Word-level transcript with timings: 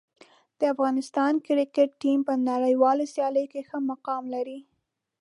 افغانستان 0.73 1.33
کرکټ 1.47 1.89
ټیم 2.01 2.19
په 2.27 2.33
نړیوالو 2.49 3.03
سیالیو 3.13 3.51
کې 3.53 3.61
ښه 3.67 3.77
مقام 3.91 4.23
لري. 4.33 4.59